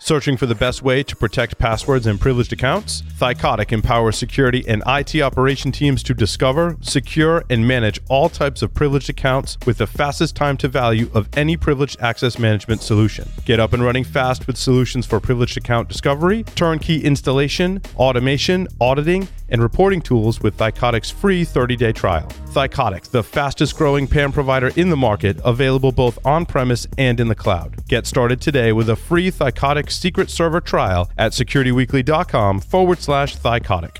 [0.00, 3.02] Searching for the best way to protect passwords and privileged accounts?
[3.18, 8.72] Thycotic empowers security and IT operation teams to discover, secure, and manage all types of
[8.72, 13.28] privileged accounts with the fastest time to value of any privileged access management solution.
[13.44, 19.26] Get up and running fast with solutions for privileged account discovery, turnkey installation, automation, auditing,
[19.50, 22.28] and reporting tools with Thycotic's free 30-day trial.
[22.50, 27.34] Thycotic, the fastest growing PAM provider in the market, available both on-premise and in the
[27.34, 27.76] cloud.
[27.88, 33.98] Get started today with a free Thycotic secret server trial at securityweekly.com forward slash Thycotic.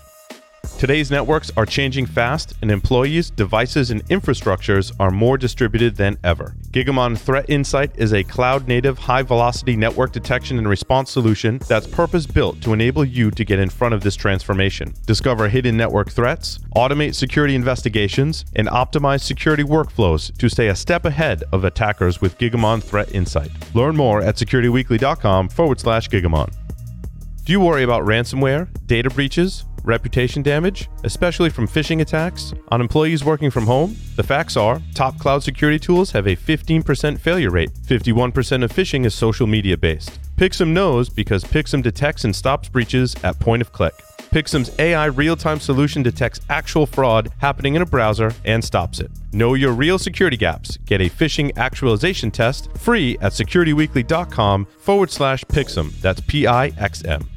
[0.77, 6.55] Today's networks are changing fast, and employees, devices, and infrastructures are more distributed than ever.
[6.71, 11.87] Gigamon Threat Insight is a cloud native, high velocity network detection and response solution that's
[11.87, 14.95] purpose built to enable you to get in front of this transformation.
[15.07, 21.05] Discover hidden network threats, automate security investigations, and optimize security workflows to stay a step
[21.05, 23.51] ahead of attackers with Gigamon Threat Insight.
[23.75, 26.53] Learn more at securityweekly.com forward slash Gigamon.
[27.45, 33.25] Do you worry about ransomware, data breaches, reputation damage, especially from phishing attacks, on employees
[33.25, 33.97] working from home?
[34.17, 37.71] The facts are top cloud security tools have a 15% failure rate.
[37.87, 40.19] 51% of phishing is social media based.
[40.37, 43.95] PIXM knows because PIXM detects and stops breaches at point of click.
[44.31, 49.11] PIXM's AI real time solution detects actual fraud happening in a browser and stops it.
[49.33, 50.77] Know your real security gaps.
[50.85, 56.01] Get a phishing actualization test free at securityweekly.com forward slash PIXM.
[56.01, 57.29] That's P I X M.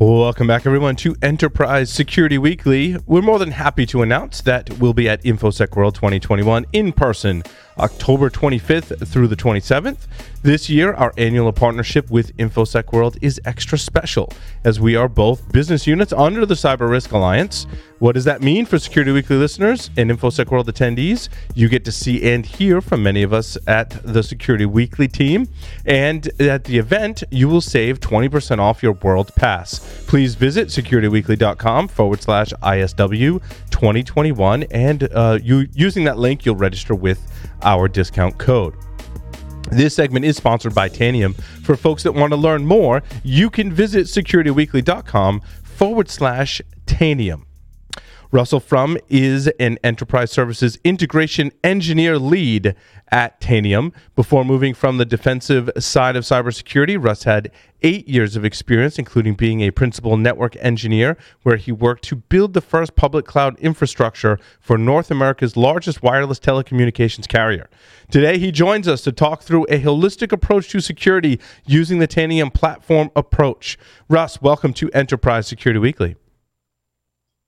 [0.00, 2.96] Welcome back, everyone, to Enterprise Security Weekly.
[3.04, 7.42] We're more than happy to announce that we'll be at InfoSec World 2021 in person
[7.80, 10.06] October 25th through the 27th.
[10.42, 14.32] This year, our annual partnership with InfoSec World is extra special
[14.64, 17.66] as we are both business units under the Cyber Risk Alliance.
[17.98, 21.28] What does that mean for Security Weekly listeners and InfoSec World attendees?
[21.54, 25.48] You get to see and hear from many of us at the Security Weekly team.
[25.84, 29.78] And at the event, you will save 20% off your World Pass.
[30.06, 33.42] Please visit securityweekly.com forward slash ISW
[33.80, 34.64] 2021.
[34.64, 37.26] And uh, you using that link, you'll register with
[37.62, 38.74] our discount code.
[39.70, 41.34] This segment is sponsored by Tanium.
[41.64, 47.44] For folks that want to learn more, you can visit securityweekly.com forward slash Tanium.
[48.32, 52.76] Russell Frum is an enterprise services integration engineer lead
[53.10, 53.92] at Tanium.
[54.14, 57.50] Before moving from the defensive side of cybersecurity, Russ had
[57.82, 62.52] eight years of experience, including being a principal network engineer, where he worked to build
[62.52, 67.68] the first public cloud infrastructure for North America's largest wireless telecommunications carrier.
[68.10, 72.52] Today, he joins us to talk through a holistic approach to security using the Tanium
[72.52, 73.78] platform approach.
[74.08, 76.16] Russ, welcome to Enterprise Security Weekly.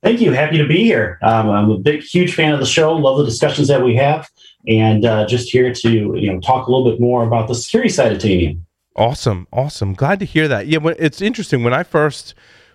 [0.02, 0.32] Thank you.
[0.32, 1.18] Happy to be here.
[1.22, 2.92] Um, I'm a big, huge fan of the show.
[2.92, 4.28] Love the discussions that we have,
[4.66, 7.88] and uh, just here to you know talk a little bit more about the security
[7.88, 8.60] side of Tanium.
[8.96, 9.94] Awesome, awesome.
[9.94, 10.66] Glad to hear that.
[10.66, 11.62] Yeah, it's interesting.
[11.62, 12.34] When I first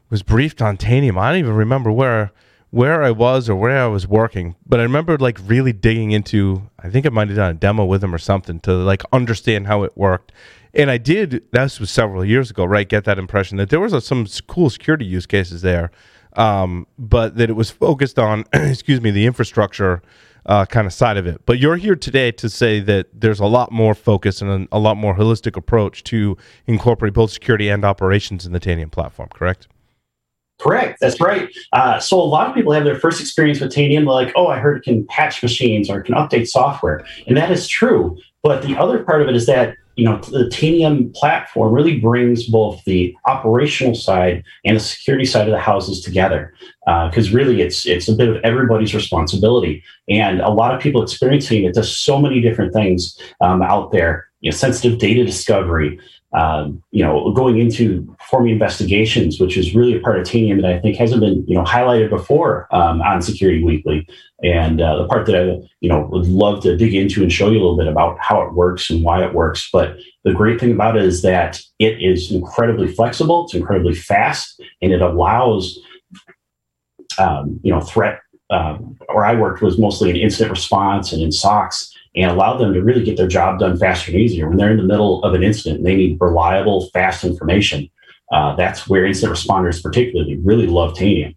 [0.10, 2.32] was briefed on Tanium, I don't even remember where
[2.70, 6.70] where I was or where I was working, but I remember like really digging into.
[6.80, 9.68] I think I might have done a demo with him or something to like understand
[9.68, 10.32] how it worked.
[10.74, 11.44] And I did.
[11.54, 12.88] That was several years ago, right?
[12.88, 15.92] Get that impression that there was a, some cool security use cases there
[16.38, 20.02] um, but that it was focused on, excuse me, the infrastructure
[20.48, 21.42] uh, kind of side of it.
[21.46, 24.98] But you're here today to say that there's a lot more focus and a, lot
[24.98, 29.68] more holistic approach to incorporate both security and operations in the Tanium platform, correct?
[30.60, 31.00] Correct.
[31.00, 31.50] That's right.
[31.74, 34.58] Uh, so a lot of people have their first experience with Tanium, like, oh, I
[34.58, 38.18] heard it can patch machines or it can update software, and that is true.
[38.42, 42.46] But the other part of it is that you know, the Tanium platform really brings
[42.46, 46.54] both the operational side and the security side of the houses together.
[46.86, 51.02] Because uh, really, it's it's a bit of everybody's responsibility, and a lot of people
[51.02, 54.28] experiencing it does so many different things um, out there.
[54.42, 56.00] You know, sensitive data discovery,
[56.34, 60.74] um, you know, going into performing investigations, which is really a part of Tanium that
[60.74, 64.08] I think hasn't been, you know, highlighted before um, on Security Weekly.
[64.44, 67.50] And uh, the part that I, you know, would love to dig into and show
[67.50, 69.70] you a little bit about how it works and why it works.
[69.72, 74.62] But the great thing about it is that it is incredibly flexible, it's incredibly fast,
[74.82, 75.80] and it allows,
[77.18, 78.20] um, you know, threat.
[78.50, 82.74] Um, where I worked was mostly in incident response and in SOCs and allow them
[82.74, 84.48] to really get their job done faster and easier.
[84.50, 87.90] When they're in the middle of an incident and they need reliable, fast information,
[88.32, 91.36] uh, that's where incident responders particularly really love Tanium.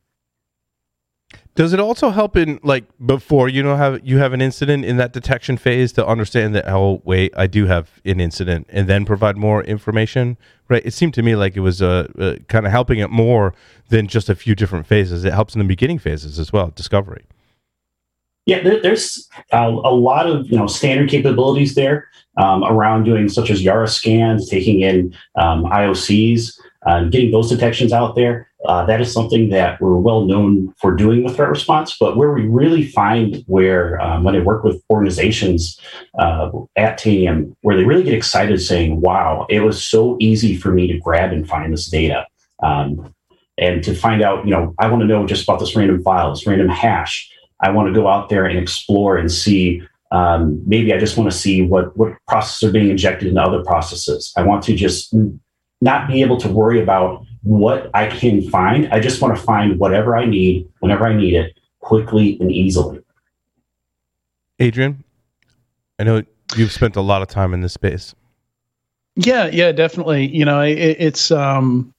[1.56, 4.96] Does it also help in like before you know have you have an incident in
[4.96, 9.04] that detection phase to understand that oh wait I do have an incident and then
[9.04, 10.38] provide more information
[10.70, 10.80] right?
[10.86, 13.52] It seemed to me like it was uh, uh kind of helping it more
[13.88, 15.24] than just a few different phases.
[15.24, 17.26] It helps in the beginning phases as well, discovery.
[18.46, 22.08] Yeah, there, there's a, a, lot of you know standard capabilities there.
[22.36, 27.92] um, around doing such as Yara scans, taking in um, IOCs, uh, getting those detections
[27.92, 28.48] out there.
[28.66, 31.96] Uh, that is something that we're well known for doing with threat response.
[31.98, 35.80] But where we really find where, um, when I work with organizations
[36.18, 40.72] uh, at Tanium, where they really get excited saying, wow, it was so easy for
[40.72, 42.26] me to grab and find this data.
[42.62, 43.14] Um,
[43.56, 46.30] and to find out, you know, I want to know just about this random file,
[46.30, 47.30] this random hash.
[47.62, 49.82] I want to go out there and explore and see.
[50.12, 53.62] Um, maybe I just want to see what what processes are being injected into other
[53.62, 54.32] processes.
[54.36, 55.14] I want to just
[55.80, 58.88] not be able to worry about what I can find.
[58.92, 63.00] I just want to find whatever I need whenever I need it quickly and easily.
[64.58, 65.04] Adrian,
[65.98, 66.22] I know
[66.56, 68.14] you've spent a lot of time in this space.
[69.16, 70.28] Yeah, yeah, definitely.
[70.28, 71.94] You know, it, it's um,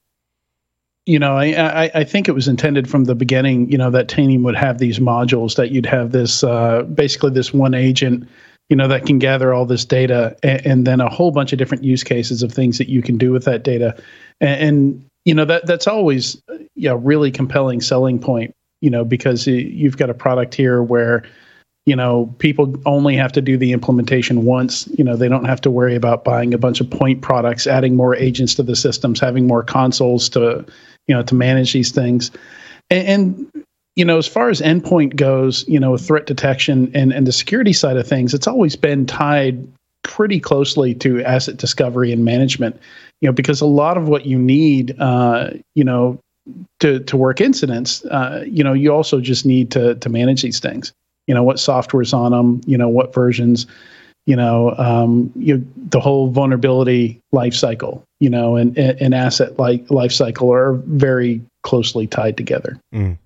[1.06, 3.70] you know, I, I, I think it was intended from the beginning.
[3.70, 7.52] You know, that Tanium would have these modules that you'd have this uh, basically this
[7.52, 8.28] one agent
[8.68, 11.58] you know that can gather all this data and, and, then a whole bunch of
[11.58, 13.94] different use cases of things that you can do with that data
[14.40, 16.40] and, and you know that that's always
[16.74, 21.22] you know really compelling selling point you know because you've got a product here where
[21.84, 25.60] you know people only have to do the implementation once you know they don't have
[25.60, 29.20] to worry about buying a bunch of point products adding more agents to the systems
[29.20, 30.64] having more consoles to
[31.06, 32.30] you know to manage these things.
[32.90, 33.64] And, and
[33.94, 37.72] you know, as far as endpoint goes, you know, threat detection and, and the security
[37.72, 39.66] side of things, it's always been tied
[40.02, 42.80] pretty closely to asset discovery and management,
[43.20, 46.18] you know, because a lot of what you need, uh, you know,
[46.80, 50.58] to, to work incidents, uh, you know, you also just need to, to manage these
[50.58, 50.92] things,
[51.26, 53.66] you know, what software's on them, you know, what versions,
[54.26, 59.90] you know, um, you, the whole vulnerability life cycle, you know, and, and asset like
[59.90, 62.78] life cycle are very closely tied together.
[62.94, 63.18] Mm.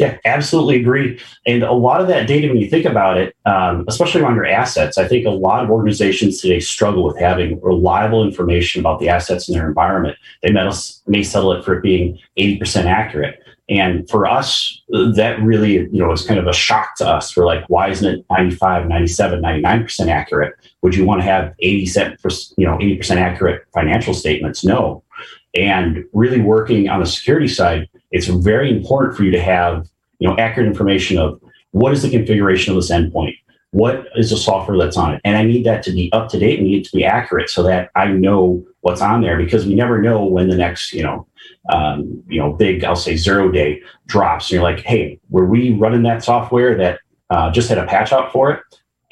[0.00, 1.20] Yeah, absolutely agree.
[1.44, 4.46] And a lot of that data, when you think about it, um, especially around your
[4.46, 9.10] assets, I think a lot of organizations today struggle with having reliable information about the
[9.10, 10.16] assets in their environment.
[10.42, 10.70] They may,
[11.06, 13.42] may settle it for it being 80% accurate.
[13.70, 17.36] And for us, that really, you know, was kind of a shock to us.
[17.36, 20.54] We're like, why isn't it 95, 97, 99% accurate?
[20.82, 21.78] Would you want to have 80
[22.58, 24.64] you know, 80% accurate financial statements?
[24.64, 25.04] No.
[25.54, 29.88] And really working on the security side, it's very important for you to have
[30.20, 31.40] you know accurate information of
[31.72, 33.34] what is the configuration of this endpoint
[33.72, 35.20] what is the software that's on it?
[35.24, 37.62] And i need that to be up to date and need to be accurate so
[37.64, 41.26] that i know what's on there because we never know when the next you know
[41.70, 44.46] um, you know big i'll say zero day drops.
[44.46, 47.00] And you're like hey were we running that software that
[47.30, 48.62] uh, just had a patch out for it?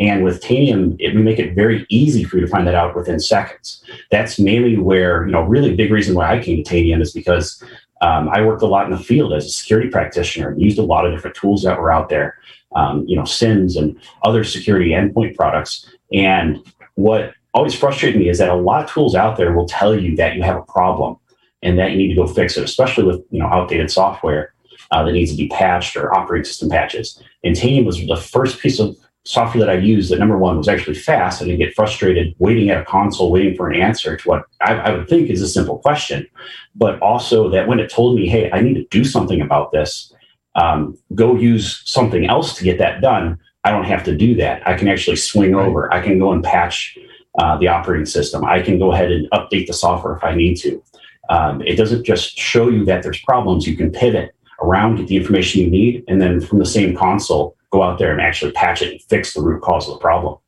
[0.01, 2.95] And with Tanium, it, we make it very easy for you to find that out
[2.95, 3.83] within seconds.
[4.11, 7.63] That's mainly where, you know, really big reason why I came to Tanium is because
[8.01, 10.83] um, I worked a lot in the field as a security practitioner and used a
[10.83, 12.37] lot of different tools that were out there,
[12.77, 15.91] um, you know, SIEMs and other security endpoint products.
[16.13, 16.63] And
[16.95, 20.17] what always frustrated me is that a lot of tools out there will tell you
[20.17, 21.17] that you have a problem
[21.63, 24.55] and that you need to go fix it, especially with you know outdated software
[24.91, 27.23] uh, that needs to be patched or operating system patches.
[27.43, 28.97] And Tanium was the first piece of
[29.29, 31.43] software that I used that number one was actually fast.
[31.43, 34.75] I didn't get frustrated waiting at a console, waiting for an answer to what I,
[34.75, 36.27] I, would think is a simple question.
[36.75, 40.15] But also that when it told me, hey, I need to do something about this,
[40.55, 43.39] um, go use something else to get that done.
[43.65, 44.67] I don't have to do that.
[44.67, 45.67] I can actually swing right.
[45.67, 45.93] over.
[45.93, 46.97] I can go and patch
[47.39, 48.47] uh, the operating system.
[48.47, 50.83] I can go ahead and update the software if I need to.
[51.29, 53.67] Um, it doesn't just show you that there's problems.
[53.67, 57.58] You can pivot around, get the information you need, and then from the same console,
[57.71, 60.39] go out there and actually patch it and fix the root cause of the problem.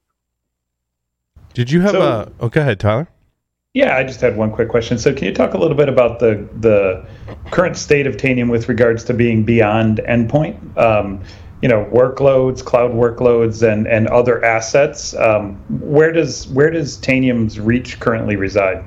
[1.54, 2.32] Did you have so, a?
[2.40, 3.08] Oh, go ahead, Tyler.
[3.74, 4.98] Yeah, I just had one quick question.
[4.98, 7.04] So, can you talk a little bit about the the
[7.50, 10.76] current state of Tanium with regards to being beyond endpoint?
[10.76, 11.22] Um,
[11.62, 15.14] you know, workloads, cloud workloads, and and other assets.
[15.16, 18.84] Um, where does where does Tanium's reach currently reside?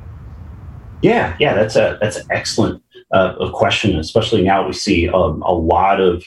[1.02, 4.00] Yeah, yeah, that's a that's an excellent uh, question.
[4.00, 6.24] Especially now, we see um, a lot of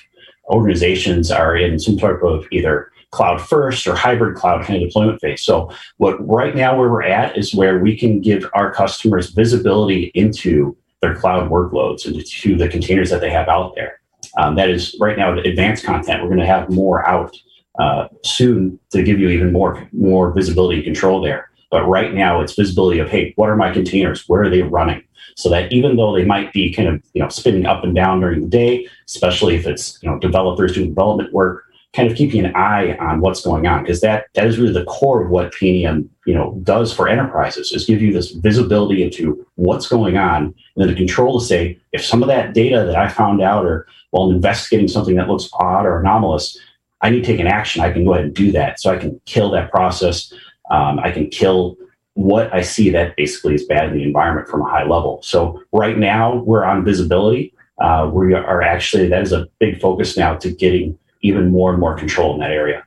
[0.49, 5.21] organizations are in some type of either cloud first or hybrid cloud kind of deployment
[5.21, 5.43] phase.
[5.43, 10.11] So what right now where we're at is where we can give our customers visibility
[10.15, 14.01] into their cloud workloads and to the containers that they have out there.
[14.39, 16.23] Um, that is right now the advanced content.
[16.23, 17.35] We're going to have more out
[17.79, 21.51] uh, soon to give you even more more visibility and control there.
[21.71, 24.25] But right now, it's visibility of hey, what are my containers?
[24.29, 25.03] Where are they running?
[25.37, 28.21] So that even though they might be kind of you know spinning up and down
[28.21, 31.65] during the day, especially if it's you know developers doing development work,
[31.95, 34.85] kind of keeping an eye on what's going on because that that is really the
[34.85, 39.47] core of what Tanium you know does for enterprises is give you this visibility into
[39.55, 42.97] what's going on and then the control to say if some of that data that
[42.97, 46.59] I found out or while investigating something that looks odd or anomalous,
[47.03, 48.81] I need to take an action, I can go ahead and do that.
[48.81, 50.33] So I can kill that process.
[50.71, 51.77] Um, I can kill
[52.17, 55.21] what I see that basically is bad in the environment from a high level.
[55.23, 57.53] So right now we're on visibility.
[57.79, 61.79] Uh, we are actually that is a big focus now to getting even more and
[61.79, 62.85] more control in that area.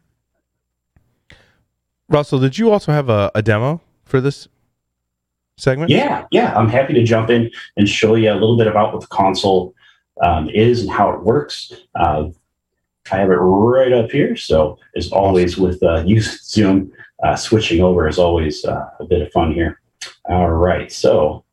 [2.08, 4.48] Russell, did you also have a, a demo for this
[5.58, 5.92] segment?
[5.92, 6.58] Yeah, yeah.
[6.58, 9.76] I'm happy to jump in and show you a little bit about what the console
[10.24, 11.72] um, is and how it works.
[11.94, 12.30] Uh,
[13.12, 14.36] I have it right up here.
[14.36, 16.92] So, as always, with uh, use Zoom,
[17.24, 19.82] uh, switching over is always uh, a bit of fun here.
[20.26, 20.92] All right.
[20.92, 21.44] So,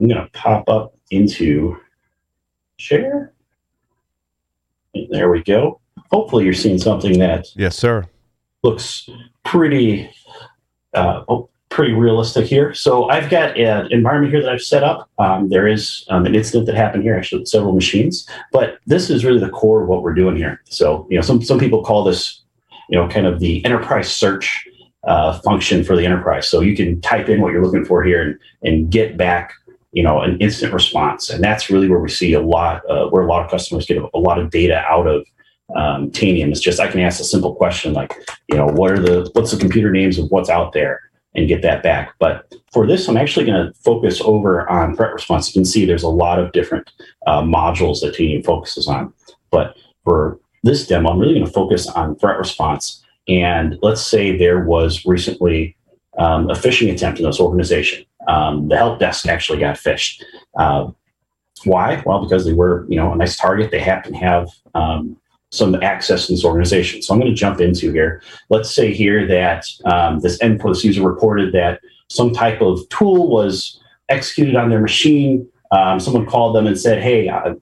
[0.00, 1.76] I'm going to pop up into
[2.76, 3.32] share.
[5.10, 5.80] There we go.
[6.10, 8.04] Hopefully, you're seeing something that yes, sir.
[8.62, 9.08] Looks
[9.44, 10.10] pretty
[10.94, 12.72] uh, oh, pretty realistic here.
[12.72, 15.10] So I've got an environment here that I've set up.
[15.18, 19.10] Um, there is um, an incident that happened here, actually, with several machines, but this
[19.10, 20.62] is really the core of what we're doing here.
[20.66, 22.43] So you know, some some people call this,
[22.88, 24.66] you know, kind of the enterprise search
[25.06, 26.48] uh, function for the enterprise.
[26.48, 29.52] So you can type in what you're looking for here and and get back
[29.92, 33.22] you know an instant response and that's really where we see a lot uh, where
[33.22, 35.24] a lot of customers get a, lot of data out of
[35.74, 36.50] um, Tanium.
[36.50, 38.12] It's just I can ask a simple question like,
[38.48, 41.00] you know, what are the what's the computer names of what's out there,
[41.34, 42.14] and get that back.
[42.18, 45.48] But for this, I'm actually going to focus over on threat response.
[45.48, 46.90] You can see there's a lot of different
[47.26, 49.12] uh, modules that Tanium focuses on.
[49.50, 53.04] But for this demo, I'm really going to focus on threat response.
[53.28, 55.76] And let's say there was recently
[56.18, 58.04] um, a phishing attempt in this organization.
[58.28, 60.22] Um, the help desk actually got phished.
[60.58, 60.90] Uh,
[61.64, 62.02] why?
[62.04, 63.70] Well, because they were, you know, a nice target.
[63.70, 65.16] They happen to have um,
[65.50, 67.02] some access to this organization.
[67.02, 68.22] So I'm going to jump into here.
[68.48, 73.80] Let's say here that um, this endpoint user reported that some type of tool was
[74.08, 75.48] executed on their machine.
[75.70, 77.54] Um, someone called them and said, "Hey, uh,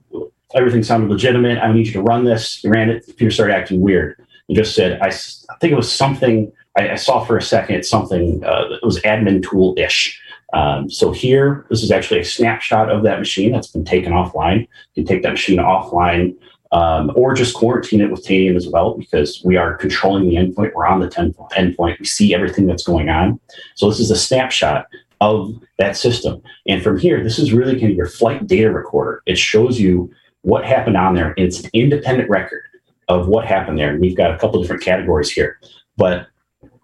[0.55, 1.59] everything sounded legitimate.
[1.59, 3.05] I need you to run this." They ran it.
[3.05, 4.15] Computer started acting weird.
[4.47, 7.85] And just said, I, I think it was something I, I, saw for a second
[7.85, 8.43] something.
[8.43, 10.19] Uh, it was admin tool ish."
[10.53, 14.67] Um, so here, this is actually a snapshot of that machine that's been taken offline.
[14.93, 16.35] You can take that machine offline
[16.71, 20.73] um, or just quarantine it with Tanium as well, because we are controlling the endpoint.
[20.73, 21.99] We're on the ten- endpoint.
[21.99, 23.39] We see everything that's going on.
[23.75, 24.87] So this is a snapshot
[25.21, 26.41] of that system.
[26.67, 29.21] And from here, this is really kind of your flight data recorder.
[29.25, 30.11] It shows you
[30.43, 31.33] what happened on there.
[31.35, 32.63] It's an independent record
[33.09, 33.89] of what happened there.
[33.89, 35.59] And we've got a couple different categories here.
[35.97, 36.27] But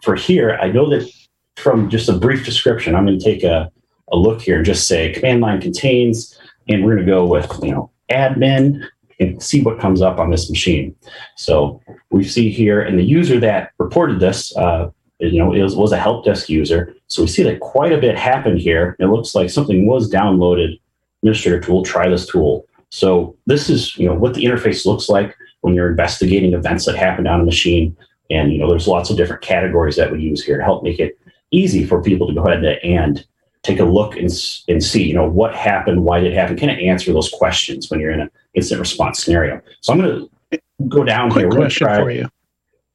[0.03, 1.09] for here, I know that
[1.57, 3.71] from just a brief description, I'm going to take a,
[4.11, 6.37] a look here and just say command line contains,
[6.67, 8.85] and we're going to go with, you know, admin
[9.19, 10.95] and see what comes up on this machine.
[11.35, 14.89] So we see here, and the user that reported this, uh,
[15.19, 16.95] you know, was, was a help desk user.
[17.07, 18.95] So we see that quite a bit happened here.
[18.99, 20.79] It looks like something was downloaded.
[21.21, 22.65] Administrator tool, try this tool.
[22.89, 26.95] So this is, you know, what the interface looks like when you're investigating events that
[26.95, 27.95] happened on a machine.
[28.29, 30.99] And, you know, there's lots of different categories that we use here to help make
[30.99, 31.19] it
[31.51, 33.25] easy for people to go ahead and
[33.63, 34.29] take a look and,
[34.67, 37.89] and see, you know, what happened, why did it happen, kind of answer those questions
[37.89, 39.61] when you're in an instant response scenario.
[39.81, 41.49] So I'm going to go down here.
[41.49, 41.61] Quick here.
[41.61, 42.29] question for you.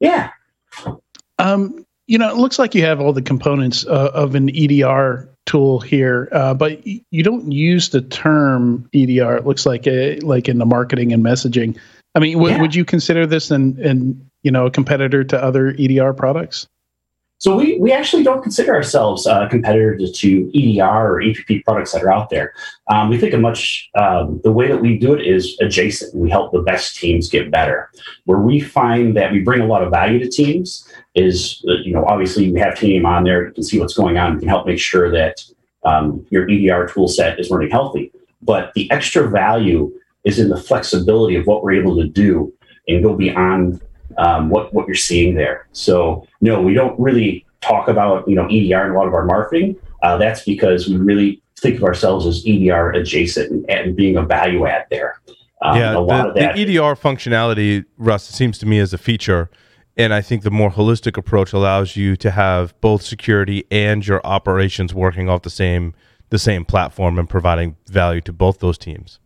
[0.00, 0.30] Yeah.
[1.38, 5.28] Um, you know, it looks like you have all the components uh, of an EDR
[5.46, 9.36] tool here, uh, but you don't use the term EDR.
[9.36, 11.78] It looks like a, like in the marketing and messaging.
[12.14, 12.60] I mean, w- yeah.
[12.60, 16.66] would you consider this an, an you know a competitor to other EDR products?
[17.44, 22.02] So we, we actually don't consider ourselves a competitor to EDR or EPP products that
[22.02, 22.54] are out there.
[22.90, 26.14] Um, we think a much um, the way that we do it is adjacent.
[26.14, 27.90] We help the best teams get better.
[28.24, 31.92] Where we find that we bring a lot of value to teams is uh, you
[31.92, 33.48] know obviously you have team on there.
[33.48, 34.32] You can see what's going on.
[34.32, 35.44] You can help make sure that
[35.84, 38.10] um, your EDR tool set is running healthy.
[38.40, 39.92] But the extra value
[40.24, 42.54] is in the flexibility of what we're able to do
[42.88, 43.82] and go beyond
[44.18, 45.66] um, what what you're seeing there.
[45.72, 49.24] So no, we don't really talk about you know EDR in a lot of our
[49.24, 49.76] marketing.
[50.02, 54.22] Uh, that's because we really think of ourselves as EDR adjacent and, and being a
[54.22, 55.20] value add there.
[55.62, 59.48] Um, yeah, the, the, EDR functionality, Russ, seems to me as a feature.
[59.96, 64.20] And I think the more holistic approach allows you to have both security and your
[64.26, 65.94] operations working off the same
[66.30, 69.20] the same platform and providing value to both those teams.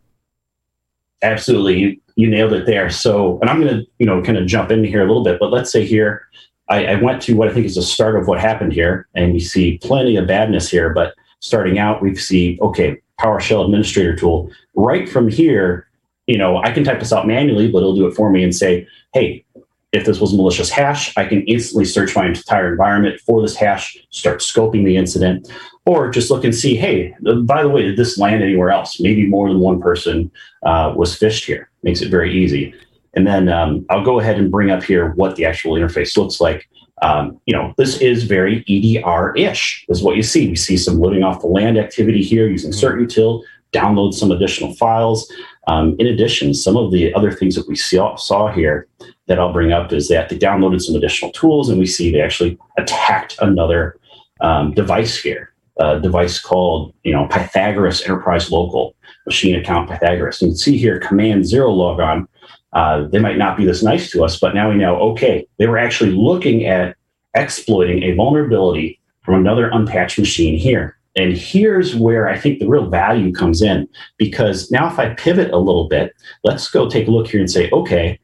[1.21, 1.79] Absolutely.
[1.79, 2.89] You, you nailed it there.
[2.89, 5.39] So, and I'm going to, you know, kind of jump in here a little bit,
[5.39, 6.27] but let's say here,
[6.69, 9.33] I, I, went to what I think is the start of what happened here, and
[9.33, 10.93] we see plenty of badness here.
[10.93, 14.51] But starting out, we see, okay, PowerShell administrator tool.
[14.75, 15.87] Right from here,
[16.27, 18.55] you know, I can type this out manually, but it'll do it for me and
[18.55, 19.43] say, hey,
[19.91, 23.97] if this was malicious hash, I can instantly search my entire environment for this hash,
[24.11, 25.51] start scoping the incident,
[25.89, 27.15] or just look and see, hey,
[27.45, 28.99] by the way, did this land anywhere else?
[28.99, 30.31] Maybe more than one person
[30.61, 31.71] uh, was phished here.
[31.81, 32.75] Makes it very easy.
[33.15, 36.39] And then um, I'll go ahead and bring up here what the actual interface looks
[36.39, 36.69] like.
[37.01, 39.85] Um, you know, this is very EDR-ish.
[39.87, 40.47] This is what you see.
[40.47, 42.85] We see some living off the land activity here using mm-hmm.
[42.85, 43.41] CertUtil,
[43.73, 45.31] download some additional files.
[45.67, 48.87] Um, in addition, some of the other things that we saw, saw here
[49.25, 52.21] that I'll bring up is that they downloaded some additional tools, and we see they
[52.21, 53.99] actually attacked another
[54.41, 58.95] um, device here, a device called you know Pythagoras Enterprise Local
[59.25, 60.41] Machine Account Pythagoras.
[60.41, 62.27] You can see here Command Zerologon.
[62.73, 65.67] Uh, they might not be this nice to us, but now we know okay, they
[65.67, 66.95] were actually looking at
[67.33, 70.97] exploiting a vulnerability from another unpatched machine here.
[71.15, 75.51] And here's where I think the real value comes in because now if I pivot
[75.51, 78.19] a little bit, let's go take a look here and say, okay,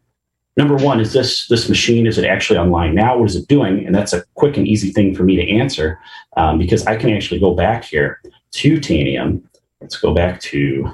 [0.57, 3.17] number one, is this this machine, is it actually online now?
[3.17, 3.85] What is it doing?
[3.85, 5.99] And that's a quick and easy thing for me to answer
[6.37, 8.21] um, because I can actually go back here
[8.51, 9.43] to Tanium.
[9.81, 10.91] Let's go back to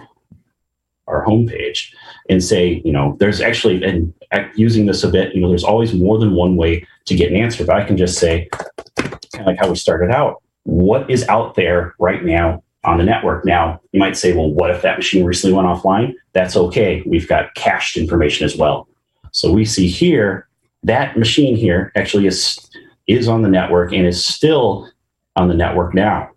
[1.07, 1.93] our homepage
[2.29, 4.13] and say, you know, there's actually, and
[4.55, 7.37] using this a bit, you know, there's always more than one way to get an
[7.37, 7.65] answer.
[7.65, 8.49] But I can just say,
[8.95, 13.03] kind of like how we started out, what is out there right now on the
[13.03, 13.45] network.
[13.45, 16.13] Now, you might say, well, what if that machine recently went offline?
[16.33, 17.03] That's okay.
[17.05, 18.87] We've got cached information as well.
[19.31, 20.47] So we see here
[20.83, 22.59] that machine here actually is
[23.07, 24.89] is on the network and is still
[25.35, 26.29] on the network now.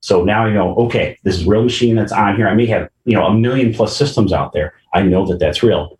[0.00, 2.48] So now you know, okay, this is real machine that's on here.
[2.48, 4.74] I may have you know a million plus systems out there.
[4.92, 5.98] I know that that's real.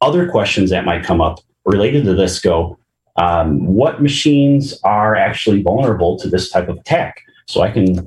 [0.00, 2.78] Other questions that might come up related to this go,
[3.16, 7.22] um, what machines are actually vulnerable to this type of attack?
[7.46, 8.06] So I can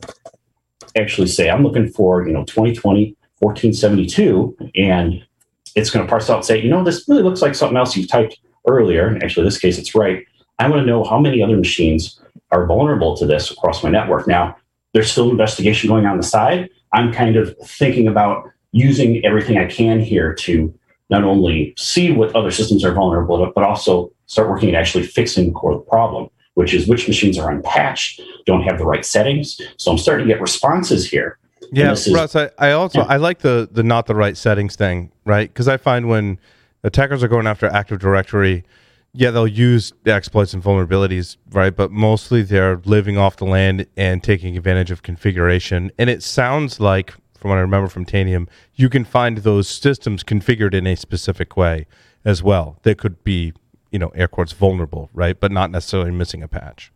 [0.98, 5.26] actually say I'm looking for you know 2020 1472 and
[5.76, 7.96] it's going to parse out and say, you know, this really looks like something else
[7.96, 9.08] you've typed earlier.
[9.08, 10.26] And Actually, in this case, it's right.
[10.60, 12.20] I want to know how many other machines
[12.52, 14.28] are vulnerable to this across my network.
[14.28, 14.56] Now,
[14.94, 16.70] there's still investigation going on the side.
[16.94, 20.74] I'm kind of thinking about using everything I can here to
[21.10, 25.06] not only see what other systems are vulnerable to, but also start working at actually
[25.06, 29.60] fixing the core problem, which is which machines are unpatched, don't have the right settings.
[29.78, 31.38] So I'm starting to get responses here
[31.72, 33.08] yeah, is, Russ, I, I also yeah.
[33.08, 35.50] I like the the not the right settings thing, right?
[35.50, 36.40] Because I find when
[36.84, 38.66] attackers are going after Active Directory,
[39.14, 41.76] yeah, they'll use exploits and vulnerabilities, right?
[41.76, 45.92] But mostly they're living off the land and taking advantage of configuration.
[45.98, 50.24] And it sounds like, from what I remember from Tanium, you can find those systems
[50.24, 51.88] configured in a specific way
[52.24, 53.54] as well that could be,
[53.92, 55.38] you know, air quotes vulnerable, right?
[55.40, 56.92] But not necessarily missing a patch.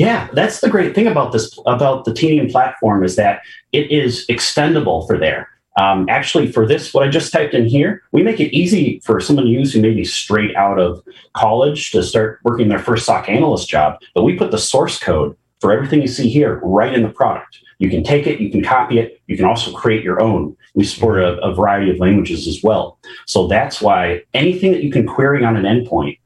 [0.00, 4.24] Yeah, that's the great thing about this about the Tanium platform is that it is
[4.28, 5.50] extendable for there.
[5.78, 9.20] Um, actually, for this, what I just typed in here, we make it easy for
[9.20, 11.02] someone to use who may be straight out of
[11.34, 14.00] college to start working their first SOC analyst job.
[14.14, 17.58] But we put the source code for everything you see here right in the product.
[17.78, 20.56] You can take it, you can copy it, you can also create your own.
[20.74, 22.98] We support a, a variety of languages as well.
[23.26, 26.18] So that's why anything that you can query on an endpoint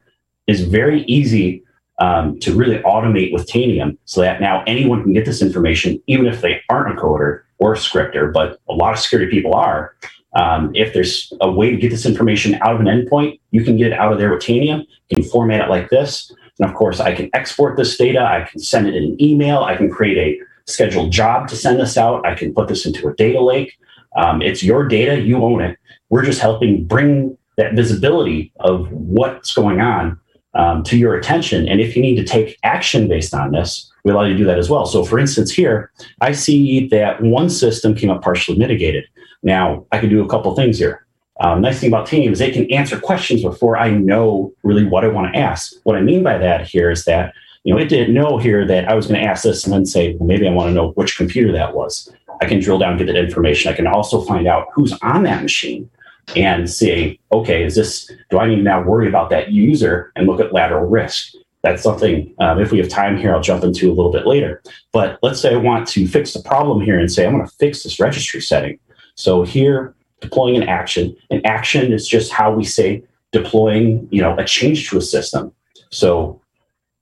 [0.46, 1.63] is very easy
[1.98, 6.26] um, to really automate with Tanium so that now anyone can get this information, even
[6.26, 9.94] if they aren't a coder or a scripter, but a lot of security people are.
[10.34, 13.76] Um, if there's a way to get this information out of an endpoint, you can
[13.76, 14.80] get it out of there with Tanium.
[15.10, 16.32] You can format it like this.
[16.58, 18.20] And of course, I can export this data.
[18.20, 19.62] I can send it in an email.
[19.62, 22.26] I can create a scheduled job to send this out.
[22.26, 23.78] I can put this into a data lake.
[24.16, 25.20] Um, it's your data.
[25.20, 25.78] You own it.
[26.08, 30.18] We're just helping bring that visibility of what's going on
[30.54, 31.68] um, to your attention.
[31.68, 34.44] And if you need to take action based on this, we allow you to do
[34.44, 34.86] that as well.
[34.86, 35.90] So, for instance, here,
[36.20, 39.04] I see that one system came up partially mitigated.
[39.42, 41.06] Now, I can do a couple things here.
[41.40, 45.04] Um, nice thing about Team is they can answer questions before I know really what
[45.04, 45.74] I want to ask.
[45.82, 48.88] What I mean by that here is that you know it didn't know here that
[48.88, 50.90] I was going to ask this and then say, well, maybe I want to know
[50.92, 52.12] which computer that was.
[52.40, 53.72] I can drill down, get that information.
[53.72, 55.90] I can also find out who's on that machine
[56.36, 60.26] and say, okay, is this, do I need to now worry about that user and
[60.26, 61.34] look at lateral risk?
[61.62, 64.62] That's something, um, if we have time here, I'll jump into a little bit later.
[64.92, 67.54] But let's say I want to fix the problem here and say, I'm going to
[67.56, 68.78] fix this registry setting.
[69.14, 71.16] So here, deploying an action.
[71.30, 75.52] An action is just how we say deploying, you know, a change to a system.
[75.90, 76.40] So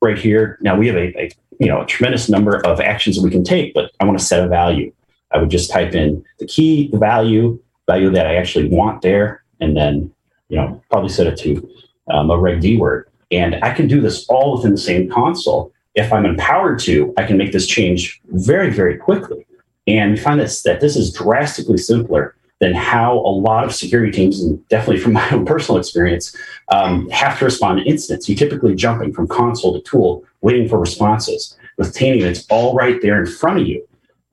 [0.00, 3.22] right here, now we have a, a you know, a tremendous number of actions that
[3.22, 4.92] we can take, but I want to set a value.
[5.32, 9.42] I would just type in the key, the value, value that I actually want there,
[9.60, 10.12] and then
[10.48, 11.68] you know probably set it to
[12.10, 13.08] um, a reg D word.
[13.30, 15.72] And I can do this all within the same console.
[15.94, 19.46] If I'm empowered to, I can make this change very, very quickly.
[19.86, 24.12] And we find this, that this is drastically simpler than how a lot of security
[24.12, 26.36] teams, and definitely from my own personal experience,
[26.70, 28.28] um, have to respond to incidents.
[28.28, 31.56] You typically jumping from console to tool, waiting for responses.
[31.78, 33.86] With Tanium, it's all right there in front of you.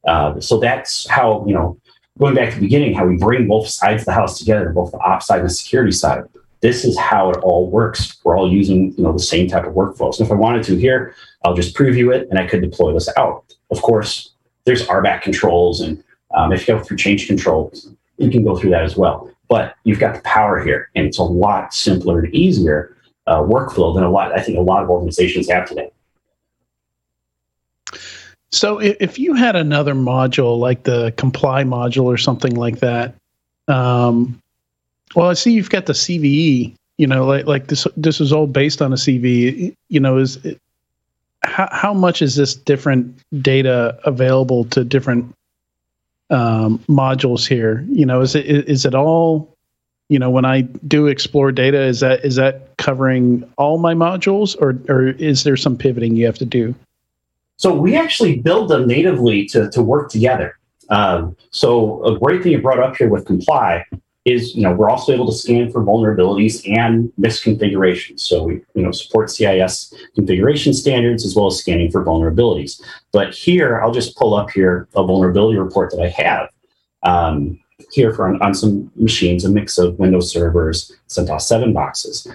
[0.08, 1.78] Uh, so that's how you know
[2.20, 4.92] going back to the beginning, how we bring both sides of the house together, both
[4.92, 6.24] the ops side and the security side.
[6.62, 8.18] this is how it all works.
[8.24, 10.20] We're all using you know the same type of workflows.
[10.20, 13.10] And if I wanted to here, I'll just preview it and I could deploy this
[13.16, 13.46] out.
[13.72, 14.34] Of course,
[14.66, 16.04] there's RBAC controls, and
[16.36, 19.32] um, if you go through change controls, you can go through that as well.
[19.48, 23.96] But you've got the power here, and it's a lot simpler and easier uh, workflow
[23.96, 25.92] than a lot I think a lot of organizations have today.
[28.52, 33.14] So if you had another module like the comply module or something like that,
[33.68, 34.42] um,
[35.16, 36.74] well, I see you've got the CVE.
[36.98, 39.76] You know, like like this this is all based on a CVE.
[39.88, 40.60] You know, is it,
[41.44, 45.34] how how much is this different data available to different
[46.30, 47.86] um, modules here?
[47.90, 49.56] You know, is it is it all?
[50.10, 54.60] You know, when I do explore data, is that is that covering all my modules,
[54.60, 56.76] or or is there some pivoting you have to do?
[57.60, 60.58] So we actually build them natively to, to work together.
[60.90, 63.86] Um, so a great thing you brought up here with comply
[64.24, 68.22] is you know we're also able to scan for vulnerabilities and misconfigurations.
[68.22, 72.82] So we you know support CIS configuration standards as well as scanning for vulnerabilities.
[73.12, 76.50] But here I'll just pull up here a vulnerability report that I have.
[77.04, 77.60] Um,
[77.92, 82.28] here for on, on, some machines, a mix of Windows servers, CentOS 7 boxes.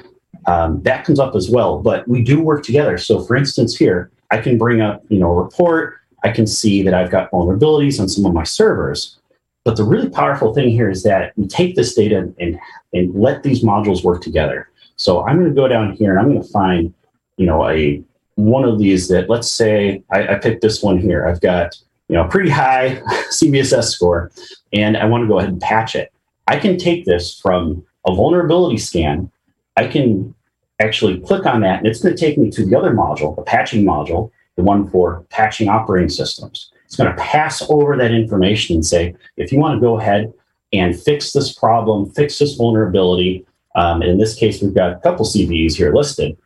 [0.47, 2.97] Um, that comes up as well, but we do work together.
[2.97, 5.97] So for instance, here, I can bring up, you know, a report.
[6.23, 9.19] I can see that I've got vulnerabilities on some of my servers.
[9.65, 12.59] But the really powerful thing here is that we take this data and,
[12.93, 14.69] and let these modules work together.
[14.97, 16.93] So I'm going to go down here and I'm going to find,
[17.37, 18.03] you know, a
[18.37, 21.27] one of these that let's say I, I picked this one here.
[21.27, 21.77] I've got,
[22.09, 24.31] you know, a pretty high CVSS score,
[24.73, 26.13] and I want to go ahead and patch it.
[26.47, 29.31] I can take this from a vulnerability scan.
[29.77, 30.35] I can
[30.81, 33.43] actually click on that, and it's going to take me to the other module, the
[33.43, 36.73] patching module, the one for patching operating systems.
[36.85, 40.33] It's going to pass over that information and say, if you want to go ahead
[40.73, 45.25] and fix this problem, fix this vulnerability, um, in this case, we've got a couple
[45.25, 46.37] CVEs here listed.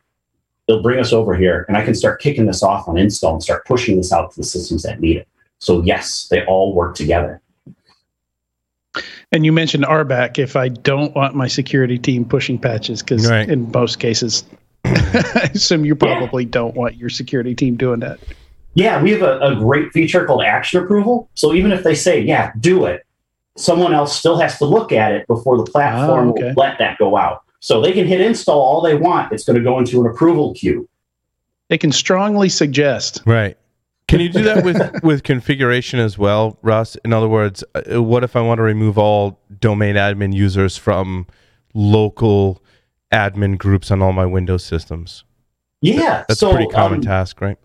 [0.67, 3.43] It'll bring us over here, and I can start kicking this off on install and
[3.43, 5.27] start pushing this out to the systems that need it.
[5.59, 7.41] So, yes, they all work together.
[9.31, 13.47] And you mentioned RBAC if I don't want my security team pushing patches, because right.
[13.47, 14.43] in most cases,
[14.85, 16.51] I assume you probably yeah.
[16.51, 18.19] don't want your security team doing that.
[18.73, 21.29] Yeah, we have a, a, great feature called action approval.
[21.33, 23.05] So even if they say, yeah, do it,
[23.57, 26.43] someone else still has to look at it before the platform oh, okay.
[26.45, 27.43] will let that go out.
[27.59, 29.33] So they can hit install all they want.
[29.33, 30.87] It's going to go into an approval queue.
[31.67, 33.21] They can strongly suggest.
[33.25, 33.57] Right.
[34.09, 36.95] Can you do that with with configuration as well, Russ?
[37.05, 41.27] In other words, uh, what if I want to remove all domain admin users from
[41.73, 42.63] local
[43.13, 45.23] admin groups on all my Windows systems?
[45.81, 47.57] Yeah, that's so, a pretty common um, task, right?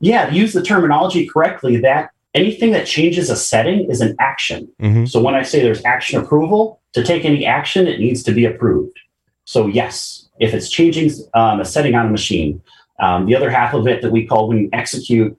[0.00, 1.76] Yeah, use the terminology correctly.
[1.76, 4.68] That anything that changes a setting is an action.
[4.80, 5.04] Mm-hmm.
[5.04, 8.46] So when I say there's action approval, to take any action, it needs to be
[8.46, 8.98] approved.
[9.44, 12.62] So yes, if it's changing um, a setting on a machine,
[12.98, 15.36] um, the other half of it that we call when you execute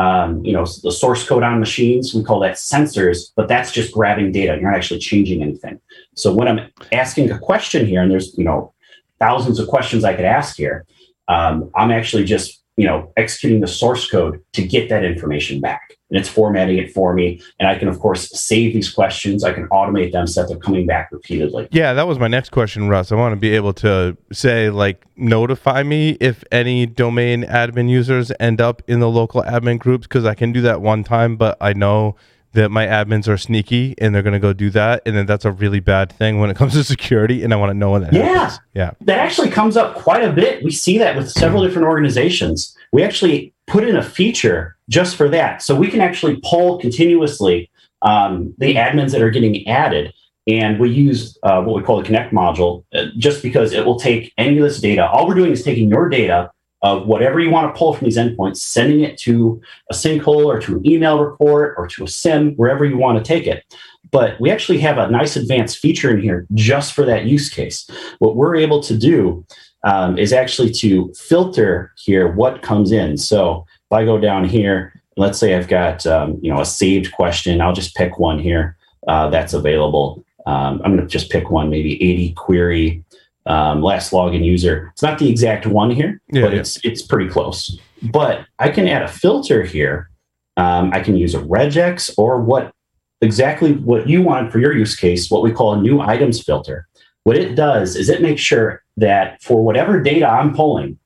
[0.00, 3.92] um, you know, the source code on machines, we call that sensors, but that's just
[3.92, 4.52] grabbing data.
[4.54, 5.78] You're not actually changing anything.
[6.14, 6.60] So when I'm
[6.90, 8.72] asking a question here, and there's, you know,
[9.18, 10.86] thousands of questions I could ask here,
[11.28, 15.98] um, I'm actually just, you know, executing the source code to get that information back
[16.08, 17.38] and it's formatting it for me.
[17.58, 19.44] And I can, of course, save these questions.
[19.44, 21.68] I can automate them so that they're coming back repeatedly.
[21.72, 23.12] Yeah, that was my next question, Russ.
[23.12, 28.32] I want to be able to say, like, notify me if any domain admin users
[28.40, 31.58] end up in the local admin groups because I can do that one time, but
[31.60, 32.16] I know
[32.52, 35.44] that my admins are sneaky and they're going to go do that and then that's
[35.44, 38.02] a really bad thing when it comes to security and i want to know when
[38.02, 38.60] that yeah happens.
[38.74, 42.76] yeah that actually comes up quite a bit we see that with several different organizations
[42.92, 45.62] we actually put in a feature just for that.
[45.62, 47.70] So we can actually poll continuously
[48.02, 50.12] um, the admins that are getting added.
[50.46, 53.98] And we use uh, what we call the Connect module uh, just because it will
[53.98, 55.08] take any of this data.
[55.08, 56.50] All we're doing is taking your data
[56.82, 60.58] of whatever you want to pull from these endpoints, sending it to a sinkhole or
[60.60, 63.64] to an email report or to a SIEM, wherever you want to take it.
[64.10, 67.88] But we actually have a nice advanced feature in here just for that use case.
[68.18, 69.44] What we're able to do
[69.84, 73.16] um, is actually to filter here what comes in.
[73.16, 77.12] So if I go down here, let's say I've got um, you know a saved
[77.12, 80.24] question, I'll just pick one here uh, that's available.
[80.46, 83.04] Um, I'm going to just pick one, maybe AD query
[83.46, 84.90] um, last login user.
[84.92, 86.60] It's not the exact one here, yeah, but yeah.
[86.60, 87.78] it's it's pretty close.
[88.02, 90.10] But I can add a filter here.
[90.56, 92.72] Um, I can use a regex or what
[93.20, 96.86] exactly what you want for your use case, what we call a new items filter.
[97.24, 100.98] What it does is it makes sure that for whatever data I'm pulling,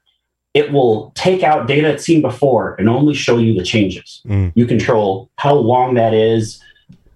[0.54, 4.22] it will take out data it's seen before and only show you the changes.
[4.26, 4.52] Mm.
[4.54, 6.62] You control how long that is,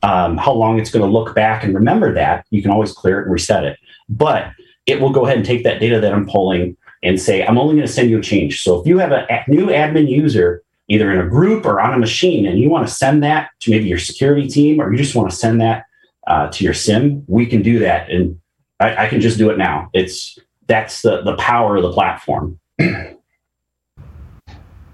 [0.03, 2.47] um, how long it's going to look back and remember that.
[2.51, 3.79] You can always clear it and reset it.
[4.09, 4.53] But
[4.89, 7.75] it will go ahead and take that data that I'm pulling and say, I'm only
[7.77, 8.63] going to send you a change.
[8.63, 11.99] So if you have a new admin user, either in a group or on a
[11.99, 15.15] machine, and you want to send that to maybe your security team, or you just
[15.15, 15.85] want to send that
[16.27, 18.11] uh, to your SIEM, we can do that.
[18.11, 18.41] And
[18.81, 19.91] I, I, can just do it now.
[19.93, 22.59] It's that's the the power of the platform.
[22.79, 23.17] and,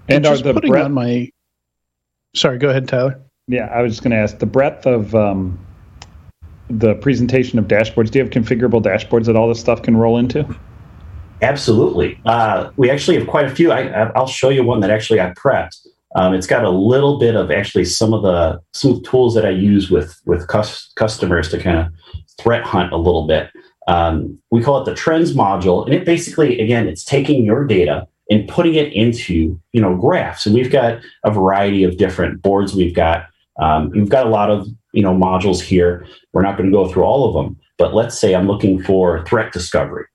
[0.07, 1.31] and are the putting breadth, on my
[2.35, 3.19] sorry, go ahead, Tyler.
[3.47, 5.57] Yeah, I was just going to ask the breadth of um,
[6.69, 8.11] the presentation of dashboards.
[8.11, 10.47] Do you have configurable dashboards that all this stuff can roll into?
[11.41, 12.19] Absolutely.
[12.25, 13.71] Uh, we actually have quite a few.
[13.71, 15.85] I, will show you one that actually I prepped.
[16.15, 19.49] Um, it's got a little bit of actually some of the some tools that I
[19.49, 21.87] use with with cus- customers to kind of
[22.41, 23.49] threat hunt a little bit.
[23.87, 28.07] Um, we call it the trends module, and it basically again it's taking your data
[28.29, 30.45] and putting it into you know graphs.
[30.45, 32.73] And we've got a variety of different boards.
[32.73, 33.25] We've got
[33.59, 36.05] um, we've got a lot of you know modules here.
[36.33, 39.23] We're not going to go through all of them, but let's say I'm looking for
[39.25, 40.05] threat discovery.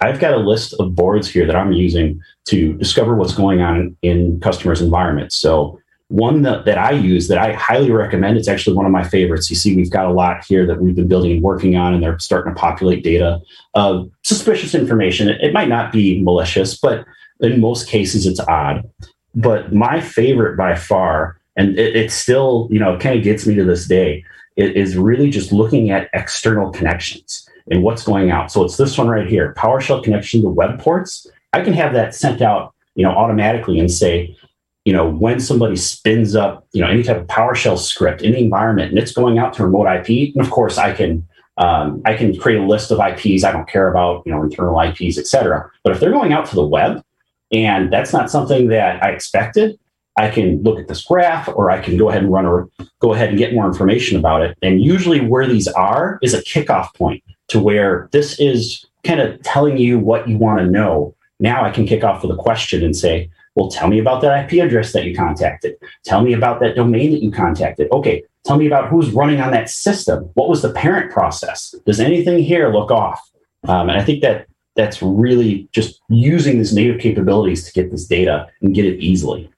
[0.00, 3.96] I've got a list of boards here that I'm using to discover what's going on
[4.02, 5.34] in customers' environments.
[5.34, 9.02] So one that, that I use that I highly recommend, it's actually one of my
[9.02, 9.50] favorites.
[9.50, 12.02] You see, we've got a lot here that we've been building and working on, and
[12.02, 13.40] they're starting to populate data
[13.74, 15.28] of suspicious information.
[15.28, 17.04] It, it might not be malicious, but
[17.40, 18.88] in most cases it's odd.
[19.34, 23.54] But my favorite by far, and it, it still, you know, kind of gets me
[23.54, 24.24] to this day,
[24.56, 28.50] it is really just looking at external connections and what's going out.
[28.50, 31.26] So it's this one right here, PowerShell connection to web ports.
[31.52, 34.36] I can have that sent out, you know, automatically and say,
[34.84, 38.38] you know, when somebody spins up, you know, any type of PowerShell script in the
[38.38, 41.26] environment and it's going out to remote IP, and of course I can
[41.58, 43.42] um, I can create a list of IPs.
[43.42, 45.70] I don't care about you know internal IPs, et cetera.
[45.82, 47.02] But if they're going out to the web,
[47.50, 49.78] and that's not something that I expected,
[50.16, 52.68] I can look at this graph or I can go ahead and run or
[53.00, 54.56] go ahead and get more information about it.
[54.62, 59.42] And usually where these are is a kickoff point to where this is kind of
[59.42, 61.14] telling you what you want to know.
[61.38, 64.52] Now I can kick off with a question and say, well, tell me about that
[64.52, 65.76] IP address that you contacted.
[66.04, 67.90] Tell me about that domain that you contacted.
[67.92, 70.30] Okay, tell me about who's running on that system.
[70.34, 71.74] What was the parent process?
[71.84, 73.20] Does anything here look off?
[73.66, 78.06] Um, and I think that that's really just using these native capabilities to get this
[78.06, 79.50] data and get it easily.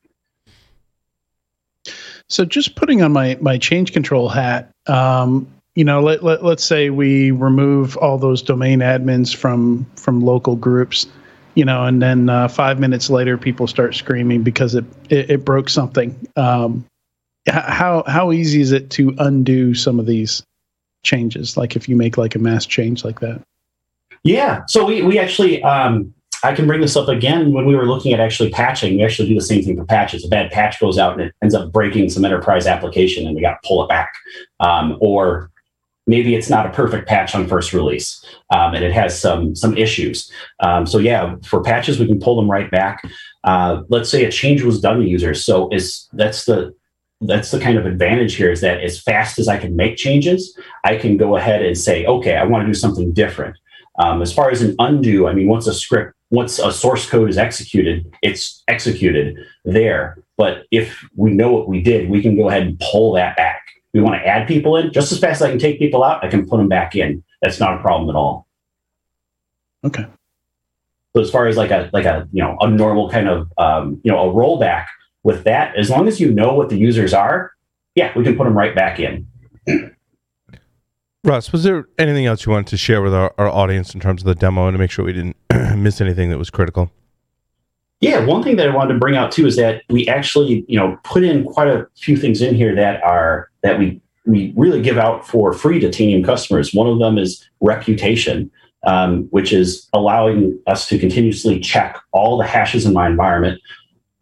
[2.29, 6.65] So just putting on my my change control hat, um, you know, let, let let's
[6.65, 11.07] say we remove all those domain admins from from local groups,
[11.55, 15.45] you know, and then uh, five minutes later, people start screaming because it it, it
[15.45, 16.15] broke something.
[16.37, 16.85] Um,
[17.49, 20.43] how how easy is it to undo some of these
[21.03, 21.57] changes?
[21.57, 23.41] Like if you make like a mass change like that.
[24.23, 24.63] Yeah.
[24.67, 28.13] So we we actually um, I can bring this up again when we were looking
[28.13, 28.97] at actually patching.
[28.97, 30.25] We actually do the same thing for patches.
[30.25, 33.43] A bad patch goes out and it ends up breaking some enterprise application, and we
[33.43, 34.13] got to pull it back.
[34.61, 35.51] Um, or
[36.07, 39.77] maybe it's not a perfect patch on first release, um, and it has some some
[39.77, 40.31] issues.
[40.61, 43.03] Um, so yeah, for patches, we can pull them right back.
[43.45, 45.45] Uh, let's say a change was done to users.
[45.45, 46.75] So is that's the
[47.23, 50.57] that's the kind of advantage here is that as fast as I can make changes,
[50.85, 53.57] I can go ahead and say, okay, I want to do something different.
[53.99, 57.31] Um, as far as an undo, I mean, once a script once a source code
[57.31, 60.23] is executed, it's executed there.
[60.37, 63.63] But if we know what we did, we can go ahead and pull that back.
[63.95, 66.23] We want to add people in just as fast as I can take people out,
[66.23, 67.25] I can put them back in.
[67.41, 68.47] That's not a problem at all.
[69.85, 70.07] Okay.
[71.17, 74.01] So as far as like a like a you know a normal kind of um,
[74.05, 74.87] you know a rollback
[75.23, 77.53] with that, as long as you know what the users are,
[77.95, 79.27] yeah, we can put them right back in.
[81.29, 84.23] Russ, was there anything else you wanted to share with our, our audience in terms
[84.23, 85.37] of the demo and to make sure we didn't
[85.77, 86.91] miss anything that was critical?
[88.01, 90.79] Yeah, one thing that I wanted to bring out too is that we actually, you
[90.79, 94.81] know, put in quite a few things in here that are that we we really
[94.81, 96.73] give out for free to Tanium customers.
[96.73, 98.51] One of them is reputation,
[98.87, 103.61] um, which is allowing us to continuously check all the hashes in my environment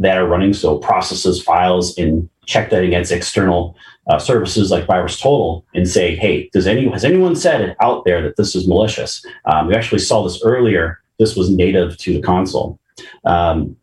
[0.01, 3.77] that are running, so processes, files, and check that against external
[4.09, 8.23] uh, services like VirusTotal and say, hey, does any has anyone said it out there
[8.23, 9.25] that this is malicious?
[9.47, 11.01] Um, we actually saw this earlier.
[11.19, 12.79] This was native to the console,
[13.25, 13.77] um,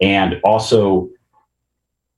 [0.00, 1.08] and also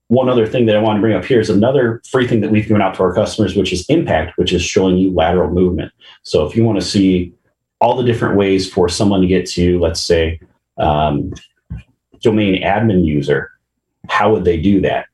[0.08, 2.50] one other thing that I want to bring up here is another free thing that
[2.50, 5.92] we've given out to our customers, which is Impact, which is showing you lateral movement.
[6.22, 7.34] So if you want to see
[7.80, 10.40] all the different ways for someone to get to, let's say,
[10.78, 11.32] um,
[12.20, 13.50] domain admin user,
[14.08, 15.06] how would they do that?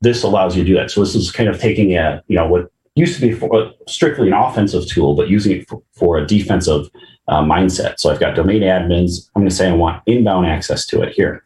[0.00, 0.90] This allows you to do that.
[0.90, 4.28] So this is kind of taking a, you know, what used to be for, strictly
[4.28, 6.88] an offensive tool, but using it for, for a defensive
[7.28, 7.98] uh, mindset.
[7.98, 9.28] So I've got domain admins.
[9.34, 11.44] I'm going to say I want inbound access to it here.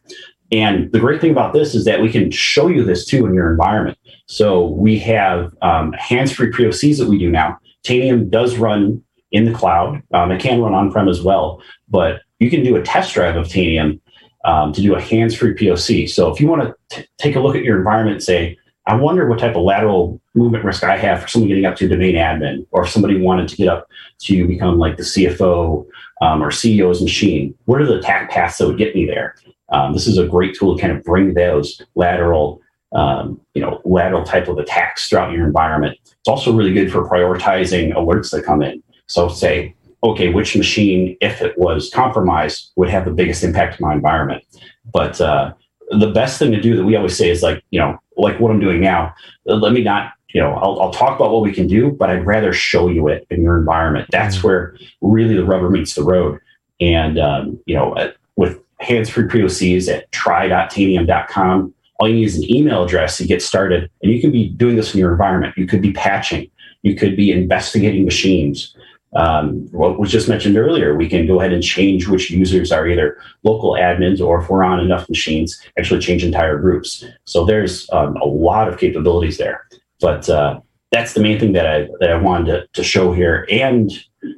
[0.51, 3.33] And the great thing about this is that we can show you this too in
[3.33, 3.97] your environment.
[4.27, 7.57] So we have um, hands-free POCs that we do now.
[7.83, 10.01] Tanium does run in the cloud.
[10.13, 13.47] Um, it can run on-prem as well, but you can do a test drive of
[13.47, 13.99] Tanium
[14.43, 16.09] um, to do a hands-free POC.
[16.09, 19.27] So if you want to take a look at your environment and say, I wonder
[19.27, 22.65] what type of lateral movement risk I have for someone getting up to domain admin,
[22.71, 23.87] or if somebody wanted to get up
[24.23, 25.85] to become like the CFO
[26.21, 27.53] um, or CEO's machine.
[27.65, 29.35] What are the attack paths that would get me there?
[29.69, 32.61] Um, this is a great tool to kind of bring those lateral,
[32.93, 35.97] um, you know, lateral type of attacks throughout your environment.
[36.03, 38.83] It's also really good for prioritizing alerts that come in.
[39.07, 43.87] So say, okay, which machine, if it was compromised, would have the biggest impact on
[43.87, 44.43] my environment?
[44.91, 45.53] But uh,
[45.91, 48.51] the best thing to do that we always say is like, you know, like what
[48.51, 49.13] I'm doing now,
[49.45, 52.25] let me not, you know, I'll, I'll talk about what we can do, but I'd
[52.25, 54.09] rather show you it in your environment.
[54.11, 54.47] That's mm-hmm.
[54.47, 56.39] where really the rubber meets the road.
[56.81, 57.95] And, um, you know,
[58.35, 63.89] with hands-free POCs at try.tanium.com, all you need is an email address to get started.
[64.01, 65.57] And you can be doing this in your environment.
[65.57, 66.49] You could be patching.
[66.81, 68.75] You could be investigating machines
[69.15, 72.87] um, what was just mentioned earlier, we can go ahead and change which users are
[72.87, 77.05] either local admins or if we're on enough machines, actually change entire groups.
[77.25, 79.67] So there's um, a lot of capabilities there.
[79.99, 80.59] But uh,
[80.91, 83.91] that's the main thing that I that I wanted to, to, show here, and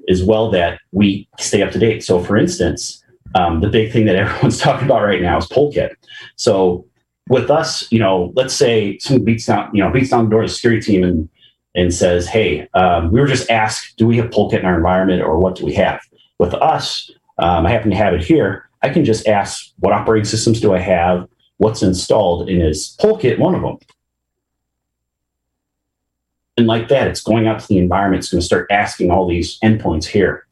[0.09, 2.03] as well that we stay up to date.
[2.03, 5.95] So for instance, um, the big thing that everyone's talking about right now is Polkit.
[6.35, 6.85] So
[7.29, 10.43] with us, you know, let's say someone beats down, you know, beats down the door
[10.43, 11.29] of the security team and
[11.75, 15.21] and says, hey, um, we were just asked, do we have Polkit in our environment
[15.21, 16.01] or what do we have?
[16.39, 18.69] With us, um, I happen to have it here.
[18.81, 21.27] I can just ask, what operating systems do I have?
[21.57, 22.49] What's installed?
[22.49, 23.77] And is Polkit one of them?
[26.57, 28.23] And like that, it's going out to the environment.
[28.23, 30.45] It's going to start asking all these endpoints here.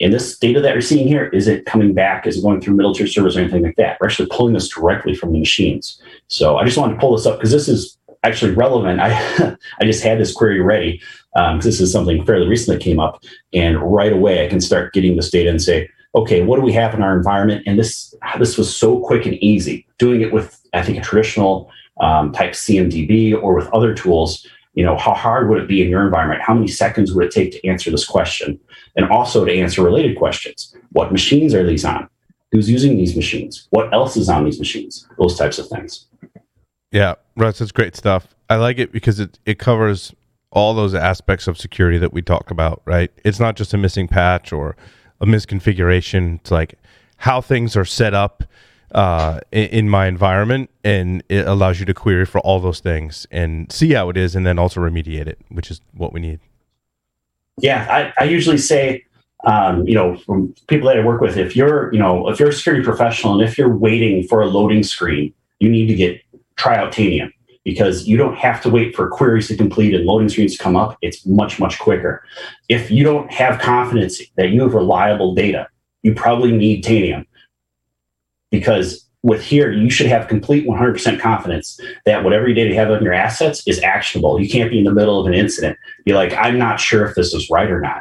[0.00, 2.26] And this data that you're seeing here, is it coming back?
[2.26, 3.98] Is it going through middle tier servers or anything like that?
[4.00, 6.00] We're actually pulling this directly from the machines.
[6.28, 9.00] So I just wanted to pull this up because this is actually relevant.
[9.00, 11.00] I I just had this query ready
[11.34, 14.60] because um, this is something fairly recent that came up, and right away I can
[14.60, 17.62] start getting this data and say, okay, what do we have in our environment?
[17.66, 19.86] And this this was so quick and easy.
[19.98, 24.46] Doing it with I think a traditional um, type CMDB or with other tools.
[24.74, 26.42] You know, how hard would it be in your environment?
[26.42, 28.58] How many seconds would it take to answer this question?
[28.96, 30.74] And also to answer related questions.
[30.92, 32.08] What machines are these on?
[32.52, 33.66] Who's using these machines?
[33.70, 35.08] What else is on these machines?
[35.18, 36.06] Those types of things.
[36.92, 38.34] Yeah, Russ, that's great stuff.
[38.48, 40.12] I like it because it, it covers
[40.50, 43.12] all those aspects of security that we talk about, right?
[43.24, 44.76] It's not just a missing patch or
[45.20, 46.40] a misconfiguration.
[46.40, 46.74] It's like
[47.18, 48.42] how things are set up
[48.92, 53.24] uh, in, in, my environment, and it allows you to query for all those things
[53.30, 56.40] and see how it is, and then also remediate it, which is what we need.
[57.58, 57.86] Yeah,
[58.18, 59.04] I, I usually say,
[59.46, 62.48] um, you know, from people that I work with, if you're, you know, if you're
[62.48, 66.20] a security professional and if you're waiting for a loading screen, you need to get
[66.60, 67.32] try out Tanium
[67.64, 70.76] because you don't have to wait for queries to complete and loading screens to come
[70.76, 70.96] up.
[71.02, 72.22] It's much, much quicker.
[72.68, 75.68] If you don't have confidence that you have reliable data,
[76.02, 77.26] you probably need Tanium
[78.50, 83.02] because with here, you should have complete 100% confidence that whatever data you have on
[83.02, 84.40] your assets is actionable.
[84.40, 85.76] You can't be in the middle of an incident.
[86.06, 88.00] Be like, I'm not sure if this is right or not.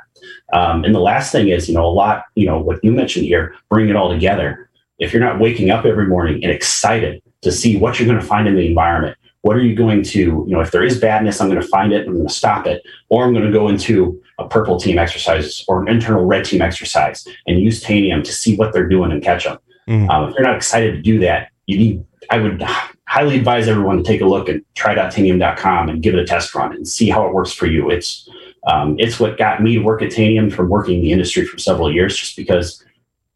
[0.53, 3.25] Um, and the last thing is, you know, a lot, you know, what you mentioned
[3.25, 4.69] here, bring it all together.
[4.97, 8.25] If you're not waking up every morning and excited to see what you're going to
[8.25, 9.17] find in the environment.
[9.41, 11.93] What are you going to, you know, if there is badness, I'm going to find
[11.93, 14.97] it, I'm going to stop it, or I'm going to go into a purple team
[14.97, 19.11] exercise or an internal red team exercise and use Tanium to see what they're doing
[19.11, 19.57] and catch them.
[19.87, 20.09] Mm.
[20.09, 22.61] Um, if you're not excited to do that, you need, I would
[23.07, 26.73] highly advise everyone to take a look at try.tanium.com and give it a test run
[26.73, 27.89] and see how it works for you.
[27.89, 28.29] It's,
[28.67, 31.57] um, it's what got me to work at Tanium from working in the industry for
[31.57, 32.83] several years, just because,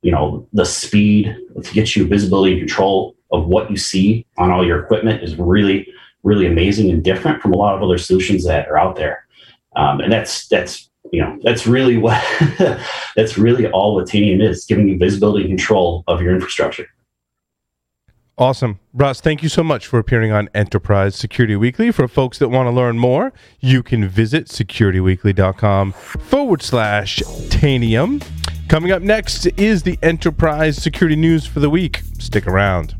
[0.02, 4.52] you know, the speed to get you visibility and control of what you see on
[4.52, 5.88] all your equipment is really,
[6.24, 9.28] really amazing and different from a lot of other solutions that are out there.
[9.76, 12.24] Um, and that's that's you know that's really what
[13.16, 16.88] that's really all what Tanium is, giving you visibility and control of your infrastructure.
[18.36, 18.80] Awesome.
[18.94, 21.92] Russ, thank you so much for appearing on Enterprise Security Weekly.
[21.92, 27.20] For folks that want to learn more, you can visit securityweekly.com forward slash
[27.50, 28.26] Tanium.
[28.70, 32.02] Coming up next is the Enterprise Security News for the week.
[32.18, 32.96] Stick around.